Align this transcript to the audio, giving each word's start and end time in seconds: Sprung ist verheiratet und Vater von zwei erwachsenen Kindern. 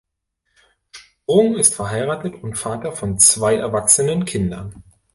Sprung 0.97 1.59
ist 1.59 1.75
verheiratet 1.75 2.41
und 2.41 2.55
Vater 2.57 2.91
von 2.91 3.19
zwei 3.19 3.57
erwachsenen 3.57 4.25
Kindern. 4.25 4.83